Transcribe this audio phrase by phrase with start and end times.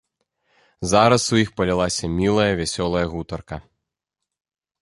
[0.93, 3.61] Зараз у іх палілася мілая, вясёлая гутарка.